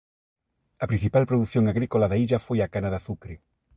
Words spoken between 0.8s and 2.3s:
A principal produción agrícola da